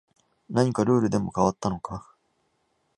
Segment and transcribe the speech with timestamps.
[0.49, 2.11] 何かルールでも変わったのか